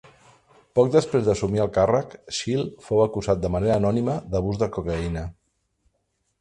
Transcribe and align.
Poc 0.77 0.87
després 0.95 1.27
d'assumir 1.27 1.61
el 1.65 1.69
càrrec, 1.75 2.15
Schill 2.39 2.65
fou 2.87 3.03
acusat 3.05 3.45
de 3.45 3.53
manera 3.59 3.77
anònima 3.85 4.19
d'abús 4.33 4.61
de 4.65 4.73
cocaïna. 4.79 5.29